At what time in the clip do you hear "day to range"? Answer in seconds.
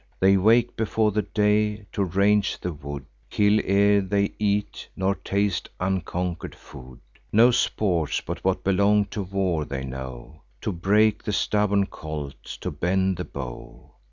1.21-2.59